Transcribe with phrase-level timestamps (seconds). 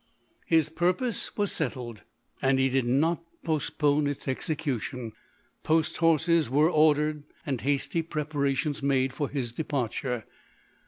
[0.47, 2.01] His purpose was settled,
[2.41, 5.11] and he did not post pone its execution.
[5.61, 10.25] Post horses were ordered, and hasty preparations made, for his departure.